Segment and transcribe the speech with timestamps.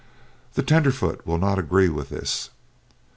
[0.55, 2.49] The tenderfoot will not agree with this.